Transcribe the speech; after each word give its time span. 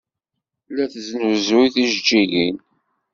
La 0.75 0.85
tesnuzuy 0.93 1.67
tijeǧǧigin. 1.73 2.57